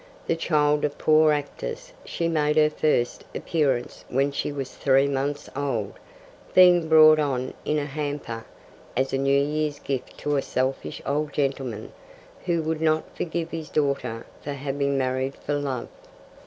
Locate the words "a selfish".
10.37-11.03